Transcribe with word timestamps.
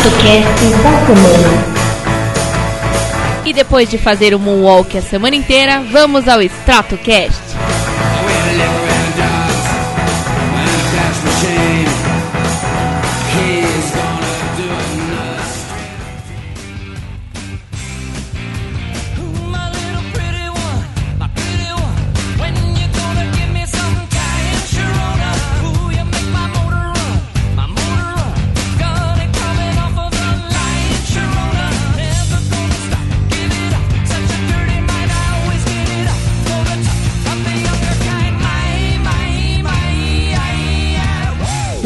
ExtratoCast 0.00 0.64
da 0.82 1.06
semana. 1.06 1.64
E 3.44 3.52
depois 3.52 3.90
de 3.90 3.98
fazer 3.98 4.34
o 4.34 4.38
Moonwalk 4.38 4.96
a 4.96 5.02
semana 5.02 5.36
inteira, 5.36 5.82
vamos 5.82 6.26
ao 6.26 6.40
ExtratoCast. 6.40 7.42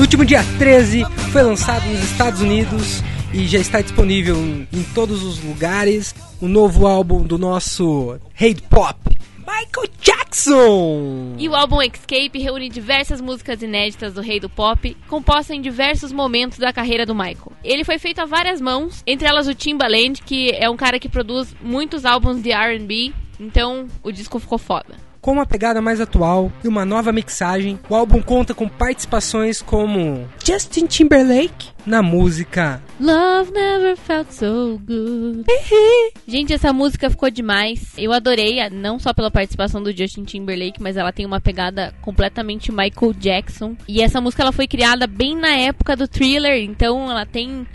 Último 0.05 0.23
dia 0.23 0.45
13 0.59 1.03
foi 1.33 1.43
lançado 1.43 1.87
nos 1.87 2.05
Estados 2.05 2.43
Unidos 2.43 3.03
e 3.33 3.47
já 3.47 3.59
está 3.59 3.81
disponível 3.81 4.37
em 4.37 4.83
todos 4.95 5.23
os 5.23 5.43
lugares 5.43 6.15
o 6.43 6.47
novo 6.47 6.87
álbum 6.87 7.23
do 7.23 7.39
nosso 7.39 8.21
Hate 8.39 8.61
Pop, 8.69 8.99
Michael 9.39 9.91
Jackson. 10.03 11.37
E 11.39 11.49
o 11.49 11.57
álbum 11.57 11.81
Escape 11.81 12.39
reúne 12.39 12.69
diversas 12.69 13.19
músicas 13.19 13.63
inéditas 13.63 14.13
do 14.13 14.21
rei 14.21 14.39
do 14.39 14.51
pop, 14.51 14.95
composta 15.09 15.55
em 15.55 15.63
diversos 15.63 16.13
momentos 16.13 16.59
da 16.59 16.71
carreira 16.71 17.07
do 17.07 17.15
Michael. 17.15 17.53
Ele 17.65 17.83
foi 17.83 17.99
feito 17.99 18.19
a 18.19 18.27
várias 18.27 18.61
mãos, 18.61 19.03
entre 19.07 19.27
elas 19.27 19.49
o 19.49 19.55
Timbaland, 19.55 20.21
que 20.21 20.51
é 20.51 20.69
um 20.69 20.77
cara 20.77 20.99
que 20.99 21.09
produz 21.09 21.57
muitos 21.63 22.05
álbuns 22.05 22.43
de 22.43 22.53
R&B, 22.53 23.11
então 23.41 23.87
o 24.03 24.13
disco 24.13 24.39
ficou 24.39 24.59
foda. 24.59 24.97
Com 25.25 25.33
uma 25.33 25.47
pegada 25.47 25.81
mais 25.81 26.03
atual 26.03 26.53
e 26.63 26.69
uma 26.69 26.85
nova 26.85 27.11
mixagem, 27.11 27.81
o 27.89 27.95
álbum 27.95 28.21
conta 28.21 28.53
com 28.53 28.69
participações 28.69 29.63
como 29.63 30.29
Justin 30.45 30.85
Timberlake 30.85 31.71
na 31.87 32.03
música 32.03 32.83
Love 33.01 33.51
never 33.51 33.97
felt 33.97 34.31
so 34.31 34.79
good. 34.87 35.45
Gente, 36.29 36.53
essa 36.53 36.75
música 36.75 37.09
ficou 37.09 37.31
demais. 37.31 37.95
Eu 37.97 38.13
adorei, 38.13 38.69
não 38.69 38.99
só 38.99 39.15
pela 39.15 39.31
participação 39.31 39.83
do 39.83 39.97
Justin 39.97 40.25
Timberlake, 40.25 40.83
mas 40.83 40.99
ela 40.99 41.11
tem 41.11 41.25
uma 41.25 41.41
pegada 41.41 41.95
completamente 42.03 42.71
Michael 42.71 43.15
Jackson. 43.15 43.77
E 43.89 44.03
essa 44.03 44.21
música 44.21 44.43
ela 44.43 44.53
foi 44.53 44.69
criada 44.69 45.07
bem 45.07 45.35
na 45.35 45.57
época 45.57 45.97
do 45.97 46.07
Thriller, 46.07 46.63
então 46.63 47.11
ela 47.11 47.25
tem 47.25 47.67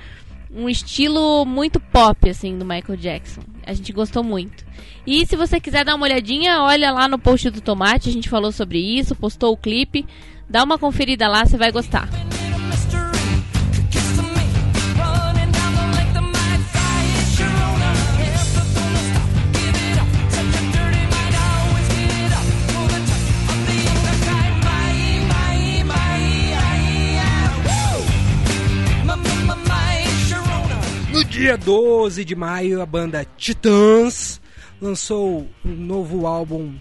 um 0.54 0.68
estilo 0.68 1.46
muito 1.46 1.80
pop 1.80 2.30
assim 2.30 2.58
do 2.58 2.66
Michael 2.66 2.98
Jackson. 2.98 3.42
A 3.66 3.74
gente 3.74 3.92
gostou 3.94 4.24
muito. 4.24 4.66
E 5.06 5.26
se 5.26 5.36
você 5.36 5.60
quiser 5.60 5.86
dar 5.86 5.96
uma 5.96 6.06
olhadinha, 6.06 6.62
olha 6.62 6.92
lá 6.92 7.08
no 7.08 7.20
post 7.20 7.50
do 7.50 7.62
Tomate, 7.62 8.10
a 8.10 8.12
gente 8.12 8.30
falou 8.30 8.52
sobre 8.52 8.80
isso, 8.80 9.16
postou 9.16 9.54
o 9.54 9.58
clipe. 9.58 10.06
Dá 10.50 10.64
uma 10.64 10.80
conferida 10.80 11.28
lá, 11.28 11.46
você 11.46 11.58
vai 11.58 11.72
gostar. 11.72 12.29
Dia 31.40 31.56
12 31.56 32.26
de 32.26 32.36
maio, 32.36 32.82
a 32.82 32.86
banda 32.86 33.26
Titãs 33.38 34.42
lançou 34.82 35.48
um 35.64 35.74
novo 35.74 36.28
álbum 36.28 36.74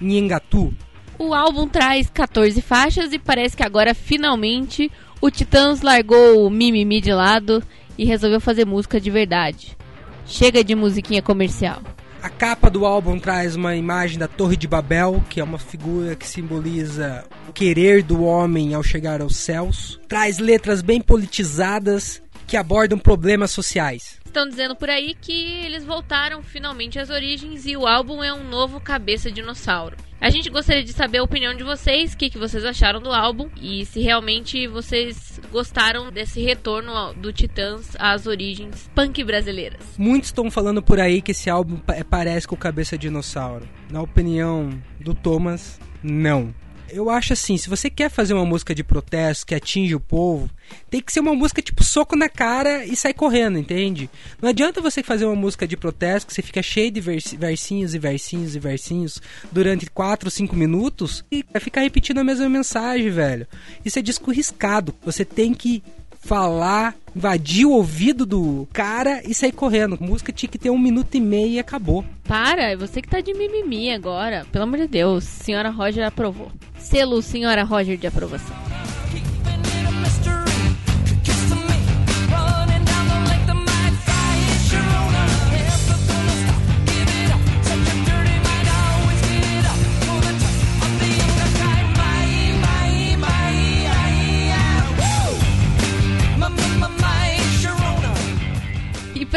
Nhengatu. 0.00 0.72
O 1.18 1.34
álbum 1.34 1.68
traz 1.68 2.08
14 2.08 2.62
faixas 2.62 3.12
e 3.12 3.18
parece 3.18 3.54
que 3.54 3.62
agora 3.62 3.94
finalmente 3.94 4.90
o 5.20 5.30
Titãs 5.30 5.82
largou 5.82 6.46
o 6.46 6.48
mimimi 6.48 7.02
de 7.02 7.12
lado 7.12 7.62
e 7.98 8.06
resolveu 8.06 8.40
fazer 8.40 8.64
música 8.64 8.98
de 8.98 9.10
verdade. 9.10 9.76
Chega 10.24 10.64
de 10.64 10.74
musiquinha 10.74 11.20
comercial. 11.20 11.82
A 12.22 12.30
capa 12.30 12.70
do 12.70 12.86
álbum 12.86 13.18
traz 13.18 13.56
uma 13.56 13.76
imagem 13.76 14.18
da 14.18 14.26
Torre 14.26 14.56
de 14.56 14.66
Babel, 14.66 15.22
que 15.28 15.38
é 15.38 15.44
uma 15.44 15.58
figura 15.58 16.16
que 16.16 16.26
simboliza 16.26 17.26
o 17.46 17.52
querer 17.52 18.02
do 18.02 18.24
homem 18.24 18.72
ao 18.72 18.82
chegar 18.82 19.20
aos 19.20 19.36
céus. 19.36 20.00
Traz 20.08 20.38
letras 20.38 20.80
bem 20.80 20.98
politizadas 20.98 22.22
que 22.48 22.56
abordam 22.56 22.98
problemas 22.98 23.50
sociais. 23.52 24.18
Estão 24.24 24.48
dizendo 24.48 24.74
por 24.74 24.90
aí 24.90 25.14
que 25.20 25.32
eles 25.64 25.84
voltaram 25.84 26.42
finalmente 26.42 26.98
às 26.98 27.10
origens 27.10 27.66
e 27.66 27.76
o 27.76 27.86
álbum 27.86 28.22
é 28.24 28.32
um 28.32 28.42
novo 28.42 28.80
cabeça 28.80 29.30
dinossauro. 29.30 29.96
A 30.20 30.30
gente 30.30 30.50
gostaria 30.50 30.82
de 30.82 30.92
saber 30.92 31.18
a 31.18 31.22
opinião 31.22 31.54
de 31.54 31.62
vocês, 31.62 32.12
o 32.12 32.16
que, 32.16 32.28
que 32.28 32.38
vocês 32.38 32.64
acharam 32.64 33.00
do 33.00 33.12
álbum 33.12 33.48
e 33.60 33.84
se 33.86 34.00
realmente 34.00 34.66
vocês 34.66 35.38
gostaram 35.52 36.10
desse 36.10 36.42
retorno 36.42 37.14
do 37.14 37.32
Titãs 37.32 37.94
às 37.98 38.26
origens 38.26 38.90
punk 38.94 39.22
brasileiras. 39.22 39.80
Muitos 39.96 40.30
estão 40.30 40.50
falando 40.50 40.82
por 40.82 40.98
aí 40.98 41.22
que 41.22 41.30
esse 41.30 41.48
álbum 41.48 41.76
pa- 41.76 42.04
parece 42.08 42.48
com 42.48 42.56
o 42.56 42.58
Cabeça 42.58 42.98
Dinossauro. 42.98 43.68
Na 43.90 44.02
opinião 44.02 44.70
do 44.98 45.14
Thomas, 45.14 45.78
não. 46.02 46.52
Eu 46.90 47.10
acho 47.10 47.32
assim, 47.32 47.56
se 47.56 47.68
você 47.68 47.90
quer 47.90 48.10
fazer 48.10 48.34
uma 48.34 48.44
música 48.44 48.74
de 48.74 48.82
protesto 48.82 49.46
que 49.46 49.54
atinge 49.54 49.94
o 49.94 50.00
povo, 50.00 50.48
tem 50.90 51.00
que 51.00 51.12
ser 51.12 51.20
uma 51.20 51.34
música 51.34 51.60
tipo 51.60 51.84
soco 51.84 52.16
na 52.16 52.28
cara 52.28 52.84
e 52.84 52.96
sai 52.96 53.12
correndo, 53.12 53.58
entende? 53.58 54.08
Não 54.40 54.48
adianta 54.48 54.80
você 54.80 55.02
fazer 55.02 55.24
uma 55.24 55.36
música 55.36 55.66
de 55.66 55.76
protesto 55.76 56.26
que 56.26 56.34
você 56.34 56.42
fica 56.42 56.62
cheio 56.62 56.90
de 56.90 57.00
vers- 57.00 57.32
versinhos 57.32 57.94
e 57.94 57.98
versinhos 57.98 58.54
e 58.56 58.58
versinhos 58.58 59.20
durante 59.52 59.86
4 59.90 60.26
ou 60.26 60.30
5 60.30 60.56
minutos 60.56 61.24
e 61.30 61.44
vai 61.52 61.60
ficar 61.60 61.82
repetindo 61.82 62.18
a 62.18 62.24
mesma 62.24 62.48
mensagem, 62.48 63.10
velho. 63.10 63.46
Isso 63.84 63.98
é 63.98 64.02
disco 64.02 64.30
riscado. 64.30 64.94
Você 65.04 65.24
tem 65.24 65.52
que 65.54 65.82
falar, 66.20 66.94
invadir 67.14 67.66
o 67.66 67.72
ouvido 67.72 68.26
do 68.26 68.68
cara 68.72 69.22
e 69.24 69.34
sair 69.34 69.52
correndo. 69.52 69.98
A 70.00 70.04
música 70.04 70.32
tinha 70.32 70.50
que 70.50 70.58
ter 70.58 70.70
um 70.70 70.78
minuto 70.78 71.14
e 71.14 71.20
meio 71.20 71.52
e 71.52 71.58
acabou. 71.58 72.04
Para, 72.24 72.70
é 72.70 72.76
você 72.76 73.00
que 73.00 73.08
tá 73.08 73.20
de 73.20 73.32
mimimi 73.34 73.90
agora. 73.90 74.46
Pelo 74.52 74.64
amor 74.64 74.78
de 74.78 74.88
Deus, 74.88 75.24
senhora 75.24 75.70
Roger 75.70 76.06
aprovou. 76.06 76.50
Selo 76.78 77.22
senhora 77.22 77.64
Roger 77.64 77.96
de 77.96 78.06
aprovação. 78.06 78.67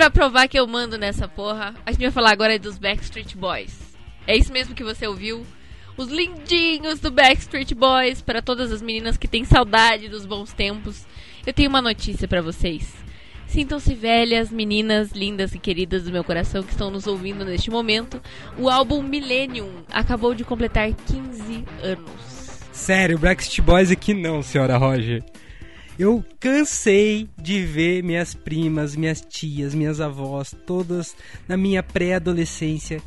Pra 0.02 0.10
provar 0.10 0.48
que 0.48 0.60
eu 0.60 0.66
mando 0.66 0.98
nessa 0.98 1.28
porra, 1.28 1.76
a 1.86 1.92
gente 1.92 2.02
vai 2.02 2.10
falar 2.10 2.32
agora 2.32 2.58
dos 2.58 2.80
Backstreet 2.80 3.38
Boys. 3.38 3.78
É 4.26 4.36
isso 4.36 4.52
mesmo 4.52 4.74
que 4.74 4.84
você 4.84 5.06
ouviu? 5.06 5.46
Os 5.96 6.08
lindinhos 6.08 7.00
do 7.00 7.12
Backstreet 7.12 7.76
Boys 7.76 8.20
para 8.20 8.42
todas 8.42 8.72
as 8.72 8.82
meninas 8.82 9.16
que 9.16 9.28
têm 9.28 9.46
saudade 9.46 10.10
dos 10.10 10.26
bons 10.26 10.54
tempos. 10.54 11.06
Eu 11.46 11.54
tenho 11.54 11.70
uma 11.70 11.84
notícia 11.84 12.28
pra 12.28 12.42
vocês. 12.42 12.92
Sintam-se 13.46 13.94
velhas, 13.94 14.50
meninas 14.50 15.12
lindas 15.12 15.54
e 15.54 15.60
queridas 15.60 16.06
do 16.06 16.12
meu 16.12 16.24
coração 16.24 16.64
que 16.64 16.72
estão 16.72 16.90
nos 16.90 17.06
ouvindo 17.06 17.46
neste 17.46 17.70
momento. 17.70 18.20
O 18.58 18.72
álbum 18.72 19.04
Millennium 19.04 19.84
acabou 19.92 20.34
de 20.34 20.44
completar 20.44 20.92
15 20.92 21.64
anos. 21.84 22.60
Sério, 22.72 23.20
Backstreet 23.20 23.64
Boys 23.64 23.92
aqui 23.92 24.16
não, 24.16 24.42
senhora 24.42 24.78
Roger. 24.78 25.24
Eu 26.02 26.26
cansei 26.40 27.30
de 27.38 27.64
ver 27.64 28.02
minhas 28.02 28.34
primas, 28.34 28.96
minhas 28.96 29.22
tias, 29.22 29.76
minhas 29.76 30.02
avós, 30.02 30.52
todas 30.66 31.16
na 31.48 31.56
minha 31.56 31.84
pré-adolescência, 31.84 33.00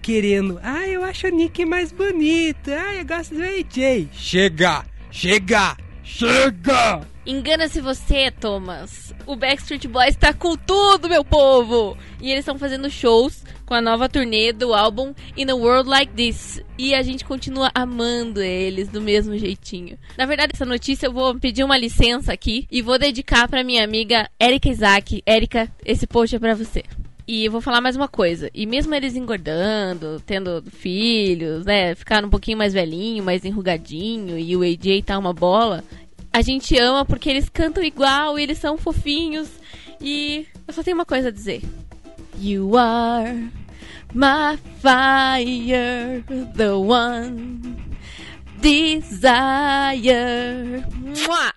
querendo. 0.00 0.58
Ah, 0.62 0.88
eu 0.88 1.04
acho 1.04 1.26
a 1.26 1.30
Nick 1.30 1.66
mais 1.66 1.92
bonita. 1.92 2.74
Ah, 2.80 2.94
eu 2.94 3.04
gosto 3.04 3.34
do 3.34 3.42
AJ. 3.42 4.08
Chega! 4.12 4.86
Chega! 5.10 5.76
Chega! 6.02 7.06
Engana-se 7.26 7.78
você, 7.78 8.30
Thomas. 8.30 9.14
O 9.26 9.36
Backstreet 9.36 9.86
Boys 9.86 10.16
tá 10.16 10.32
com 10.32 10.56
tudo, 10.56 11.10
meu 11.10 11.22
povo! 11.22 11.94
E 12.22 12.30
eles 12.30 12.40
estão 12.40 12.58
fazendo 12.58 12.88
shows 12.88 13.44
com 13.70 13.74
a 13.74 13.80
nova 13.80 14.08
turnê 14.08 14.52
do 14.52 14.74
álbum 14.74 15.14
In 15.36 15.48
a 15.48 15.54
World 15.54 15.88
Like 15.88 16.12
This. 16.12 16.60
E 16.76 16.92
a 16.92 17.04
gente 17.04 17.24
continua 17.24 17.70
amando 17.72 18.42
eles 18.42 18.88
do 18.88 19.00
mesmo 19.00 19.38
jeitinho. 19.38 19.96
Na 20.18 20.26
verdade, 20.26 20.54
essa 20.56 20.66
notícia 20.66 21.06
eu 21.06 21.12
vou 21.12 21.38
pedir 21.38 21.62
uma 21.62 21.78
licença 21.78 22.32
aqui 22.32 22.66
e 22.68 22.82
vou 22.82 22.98
dedicar 22.98 23.46
pra 23.46 23.62
minha 23.62 23.84
amiga 23.84 24.28
Erika 24.40 24.68
Isaac. 24.68 25.22
Erika, 25.24 25.70
esse 25.84 26.04
post 26.04 26.34
é 26.34 26.40
pra 26.40 26.56
você. 26.56 26.82
E 27.28 27.44
eu 27.44 27.52
vou 27.52 27.60
falar 27.60 27.80
mais 27.80 27.94
uma 27.94 28.08
coisa. 28.08 28.50
E 28.52 28.66
mesmo 28.66 28.92
eles 28.92 29.14
engordando, 29.14 30.20
tendo 30.26 30.64
filhos, 30.68 31.64
né? 31.64 31.94
Ficaram 31.94 32.26
um 32.26 32.30
pouquinho 32.30 32.58
mais 32.58 32.72
velhinho, 32.72 33.22
mais 33.22 33.44
enrugadinho, 33.44 34.36
e 34.36 34.56
o 34.56 34.62
AJ 34.62 35.04
tá 35.06 35.16
uma 35.16 35.32
bola. 35.32 35.84
A 36.32 36.42
gente 36.42 36.76
ama 36.76 37.04
porque 37.04 37.30
eles 37.30 37.48
cantam 37.48 37.84
igual 37.84 38.36
eles 38.36 38.58
são 38.58 38.76
fofinhos. 38.76 39.48
E 40.00 40.44
eu 40.66 40.74
só 40.74 40.82
tenho 40.82 40.96
uma 40.96 41.06
coisa 41.06 41.28
a 41.28 41.30
dizer. 41.30 41.62
You 42.36 42.76
are 42.76 43.50
my 44.14 44.56
fire, 44.80 46.20
the 46.54 46.78
one 46.78 47.96
desire. 48.60 50.04
Mua! 51.00 51.52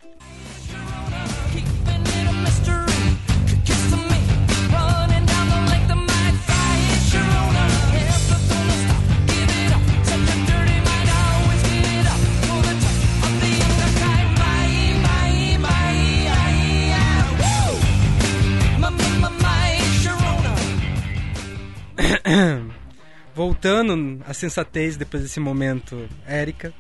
Voltando 23.36 24.24
à 24.28 24.34
sensatez 24.34 24.96
depois 24.96 25.24
desse 25.24 25.40
momento, 25.40 26.08
Érica, 26.28 26.74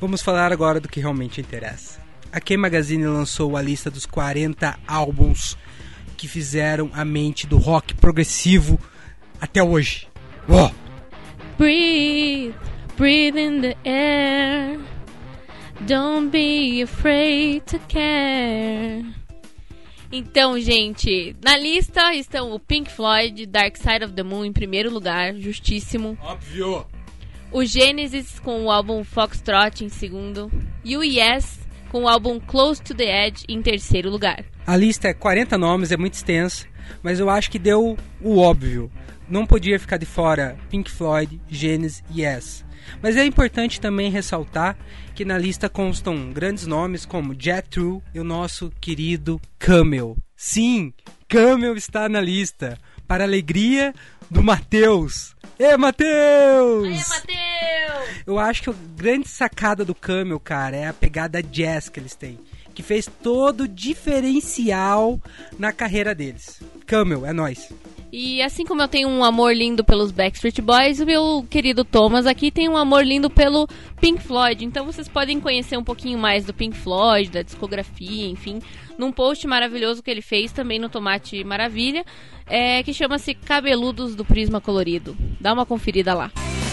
vamos 0.00 0.22
falar 0.22 0.52
agora 0.52 0.80
do 0.80 0.88
que 0.88 1.00
realmente 1.00 1.40
interessa. 1.40 2.00
A 2.32 2.40
K 2.40 2.56
Magazine 2.56 3.06
lançou 3.06 3.56
a 3.56 3.62
lista 3.62 3.90
dos 3.90 4.06
40 4.06 4.78
álbuns 4.86 5.56
que 6.16 6.28
fizeram 6.28 6.90
a 6.92 7.04
mente 7.04 7.46
do 7.46 7.58
rock 7.58 7.94
progressivo 7.94 8.78
até 9.40 9.62
hoje. 9.62 10.08
Ó, 10.48 10.70
Breathe, 11.58 12.54
breathe 12.96 13.38
in 13.38 13.62
the 13.62 13.76
air. 13.84 14.78
Don't 15.86 16.30
be 16.30 16.82
afraid 16.82 17.64
to 17.66 17.78
care. 17.88 19.02
Então, 20.18 20.58
gente, 20.58 21.36
na 21.44 21.58
lista 21.58 22.14
estão 22.14 22.50
o 22.52 22.58
Pink 22.58 22.90
Floyd, 22.90 23.44
Dark 23.44 23.76
Side 23.76 24.02
of 24.02 24.14
the 24.14 24.22
Moon 24.22 24.46
em 24.46 24.52
primeiro 24.52 24.90
lugar, 24.90 25.34
justíssimo. 25.34 26.16
óbvio. 26.22 26.86
O 27.52 27.62
Genesis 27.66 28.40
com 28.40 28.64
o 28.64 28.70
álbum 28.70 29.04
Foxtrot 29.04 29.84
em 29.84 29.90
segundo. 29.90 30.50
E 30.82 30.96
o 30.96 31.04
Yes 31.04 31.58
com 31.90 32.04
o 32.04 32.08
álbum 32.08 32.40
Close 32.40 32.80
to 32.82 32.94
the 32.94 33.26
Edge 33.26 33.44
em 33.46 33.60
terceiro 33.60 34.08
lugar. 34.08 34.42
A 34.66 34.74
lista 34.74 35.08
é 35.08 35.12
40 35.12 35.58
nomes, 35.58 35.92
é 35.92 35.98
muito 35.98 36.14
extensa, 36.14 36.66
mas 37.02 37.20
eu 37.20 37.28
acho 37.28 37.50
que 37.50 37.58
deu 37.58 37.94
o 38.22 38.38
óbvio. 38.38 38.90
Não 39.28 39.44
podia 39.44 39.78
ficar 39.78 39.98
de 39.98 40.06
fora 40.06 40.56
Pink 40.70 40.90
Floyd, 40.90 41.38
Genesis 41.46 42.02
e 42.10 42.22
Yes. 42.22 42.64
Mas 43.02 43.16
é 43.16 43.24
importante 43.24 43.80
também 43.80 44.10
ressaltar 44.10 44.76
que 45.14 45.24
na 45.24 45.38
lista 45.38 45.68
constam 45.68 46.32
grandes 46.32 46.66
nomes 46.66 47.06
como 47.06 47.34
Jack 47.34 47.68
True 47.70 48.02
e 48.14 48.20
o 48.20 48.24
nosso 48.24 48.72
querido 48.80 49.40
Camel. 49.58 50.16
Sim, 50.36 50.92
Camel 51.28 51.74
está 51.74 52.08
na 52.08 52.20
lista, 52.20 52.78
para 53.06 53.24
a 53.24 53.26
alegria 53.26 53.94
do 54.30 54.42
Matheus. 54.42 55.34
Ê, 55.58 55.76
Matheus! 55.76 57.08
Matheus! 57.08 58.16
Eu 58.26 58.38
acho 58.38 58.62
que 58.62 58.70
a 58.70 58.74
grande 58.96 59.28
sacada 59.28 59.84
do 59.84 59.94
Camel, 59.94 60.38
cara, 60.38 60.76
é 60.76 60.86
a 60.86 60.92
pegada 60.92 61.42
jazz 61.42 61.88
que 61.88 61.98
eles 61.98 62.14
têm. 62.14 62.38
Que 62.74 62.82
fez 62.82 63.08
todo 63.22 63.62
o 63.62 63.68
diferencial 63.68 65.18
na 65.58 65.72
carreira 65.72 66.14
deles. 66.14 66.60
Camel, 66.86 67.24
é 67.24 67.32
nóis. 67.32 67.72
E 68.18 68.40
assim 68.40 68.64
como 68.64 68.80
eu 68.80 68.88
tenho 68.88 69.10
um 69.10 69.22
amor 69.22 69.54
lindo 69.54 69.84
pelos 69.84 70.10
Backstreet 70.10 70.62
Boys, 70.62 71.00
o 71.00 71.04
meu 71.04 71.46
querido 71.50 71.84
Thomas 71.84 72.24
aqui 72.24 72.50
tem 72.50 72.66
um 72.66 72.74
amor 72.74 73.04
lindo 73.04 73.28
pelo 73.28 73.68
Pink 74.00 74.22
Floyd. 74.22 74.64
Então 74.64 74.86
vocês 74.86 75.06
podem 75.06 75.38
conhecer 75.38 75.76
um 75.76 75.84
pouquinho 75.84 76.18
mais 76.18 76.46
do 76.46 76.54
Pink 76.54 76.74
Floyd, 76.74 77.28
da 77.28 77.42
discografia, 77.42 78.26
enfim, 78.26 78.62
num 78.96 79.12
post 79.12 79.46
maravilhoso 79.46 80.02
que 80.02 80.10
ele 80.10 80.22
fez 80.22 80.50
também 80.50 80.78
no 80.78 80.88
Tomate 80.88 81.44
Maravilha, 81.44 82.06
é, 82.46 82.82
que 82.82 82.94
chama-se 82.94 83.34
Cabeludos 83.34 84.16
do 84.16 84.24
Prisma 84.24 84.62
Colorido. 84.62 85.14
Dá 85.38 85.52
uma 85.52 85.66
conferida 85.66 86.14
lá. 86.14 86.32
Keeping 86.32 86.65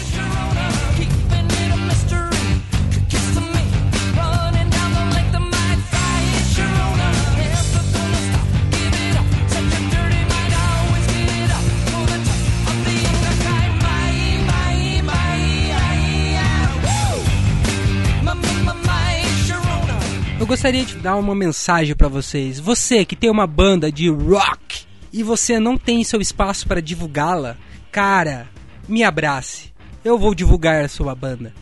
Eu 20.44 20.48
gostaria 20.48 20.84
de 20.84 20.96
dar 20.96 21.16
uma 21.16 21.34
mensagem 21.34 21.96
pra 21.96 22.06
vocês. 22.06 22.60
Você 22.60 23.02
que 23.06 23.16
tem 23.16 23.30
uma 23.30 23.46
banda 23.46 23.90
de 23.90 24.10
rock 24.10 24.84
e 25.10 25.22
você 25.22 25.58
não 25.58 25.78
tem 25.78 26.04
seu 26.04 26.20
espaço 26.20 26.68
para 26.68 26.82
divulgá-la, 26.82 27.56
cara, 27.90 28.46
me 28.86 29.02
abrace. 29.02 29.72
Eu 30.04 30.18
vou 30.18 30.34
divulgar 30.34 30.84
a 30.84 30.88
sua 30.88 31.14
banda. 31.14 31.54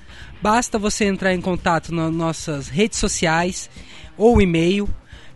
Basta 0.42 0.80
você 0.80 1.04
entrar 1.04 1.32
em 1.32 1.40
contato 1.40 1.94
nas 1.94 2.12
nossas 2.12 2.66
redes 2.66 2.98
sociais 2.98 3.70
ou 4.18 4.42
e-mail. 4.42 4.88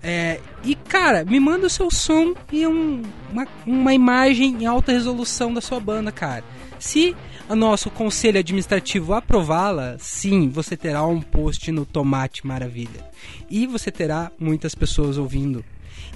é, 0.03 0.41
e 0.65 0.75
cara, 0.75 1.25
me 1.25 1.39
manda 1.39 1.69
o 1.69 1.71
seu 1.71 1.89
som 1.89 2.35
e 2.53 2.67
um- 2.67 3.03
uma, 3.31 3.47
uma 3.65 3.95
imagem 3.95 4.57
em 4.63 4.67
alta 4.67 4.91
resolução 4.91 5.55
da 5.55 5.61
sua 5.61 5.79
banda, 5.79 6.11
cara. 6.11 6.43
Se 6.81 7.15
nosso 7.55 7.91
conselho 7.91 8.39
administrativo 8.41 9.15
aprová-la, 9.15 9.97
sim, 9.99 10.49
você 10.49 10.77
terá 10.77 11.07
um 11.07 11.21
post 11.21 11.71
no 11.71 11.87
Tomate 11.87 12.47
Maravilha. 12.47 13.09
E 13.49 13.67
você 13.67 13.91
terá 13.91 14.33
muitas 14.39 14.75
pessoas 14.75 15.17
ouvindo. 15.17 15.65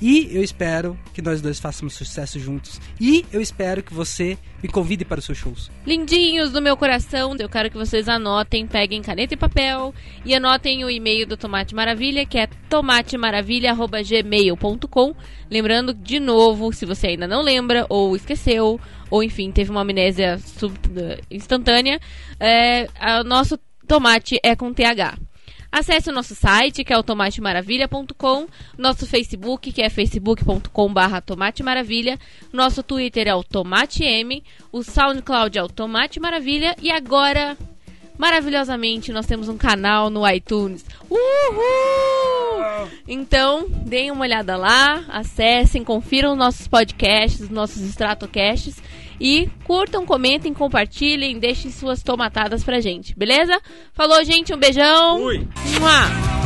E 0.01 0.29
eu 0.33 0.43
espero 0.43 0.99
que 1.13 1.21
nós 1.21 1.41
dois 1.43 1.61
façamos 1.61 1.95
sucesso 1.95 2.39
juntos. 2.41 2.81
E 3.01 3.25
eu 3.33 3.41
espero 3.41 3.83
que 3.83 3.93
você 3.93 4.39
me 4.63 4.69
convide 4.69 5.05
para 5.05 5.19
os 5.19 5.25
seus 5.25 5.37
shows. 5.39 5.71
Lindinhos 5.87 6.51
do 6.53 6.61
meu 6.63 6.77
coração, 6.77 7.35
eu 7.39 7.49
quero 7.49 7.71
que 7.71 7.77
vocês 7.77 8.09
anotem, 8.09 8.67
peguem 8.67 9.03
caneta 9.03 9.35
e 9.35 9.37
papel 9.37 9.95
e 10.25 10.35
anotem 10.35 10.85
o 10.85 10.91
e-mail 10.91 11.27
do 11.27 11.37
Tomate 11.37 11.75
Maravilha, 11.75 12.25
que 12.27 12.39
é 12.39 12.47
tomatemaravilha.gmail.com. 13.81 15.15
Lembrando, 15.51 15.93
de 15.95 16.21
novo, 16.21 16.73
se 16.73 16.85
você 16.87 17.09
ainda 17.09 17.27
não 17.27 17.43
lembra, 17.43 17.85
ou 17.89 18.15
esqueceu, 18.15 18.81
ou 19.11 19.23
enfim, 19.23 19.51
teve 19.51 19.71
uma 19.71 19.81
amnésia 19.83 20.39
sub- 20.39 20.79
instantânea, 21.31 21.99
é, 22.39 22.87
o 23.21 23.25
nosso 23.25 23.59
tomate 23.87 24.39
é 24.43 24.55
com 24.55 24.73
TH. 24.73 25.19
Acesse 25.73 26.11
o 26.11 26.13
nosso 26.13 26.35
site, 26.35 26.83
que 26.83 26.93
é 26.93 26.99
o 26.99 27.03
tomatemaravilha.com, 27.03 28.47
nosso 28.77 29.07
Facebook, 29.07 29.71
que 29.71 29.83
é 29.83 29.89
facebook.com 29.89 30.93
barra 30.93 31.21
tomatemaravilha, 31.21 32.19
nosso 32.53 32.83
Twitter 32.83 33.29
é 33.29 33.35
o 33.35 33.45
tomatem, 33.45 34.43
o 34.73 34.83
SoundCloud 34.83 35.57
é 35.57 35.63
o 35.63 35.69
Tomate 35.69 36.19
Maravilha 36.19 36.75
e 36.83 36.91
agora, 36.91 37.57
maravilhosamente, 38.19 39.13
nós 39.13 39.27
temos 39.27 39.49
um 39.49 39.57
canal 39.57 40.11
no 40.11 40.29
iTunes. 40.29 40.85
Uhul! 41.09 42.89
Então, 43.07 43.67
deem 43.69 44.11
uma 44.11 44.23
olhada 44.23 44.57
lá, 44.57 45.05
acessem, 45.09 45.85
confiram 45.85 46.35
nossos 46.35 46.67
podcasts, 46.67 47.49
nossos 47.49 47.83
extratocasts 47.83 48.83
e 49.21 49.49
curtam, 49.65 50.07
comentem, 50.07 50.55
compartilhem, 50.55 51.39
deixem 51.39 51.71
suas 51.71 52.03
tomatadas 52.03 52.65
pra 52.65 52.81
gente, 52.81 53.15
beleza? 53.17 53.61
Falou, 53.93 54.25
gente, 54.25 54.55
um 54.55 54.59
beijão! 54.59 55.19
Fui. 55.19 55.39
Mua! 55.79 56.40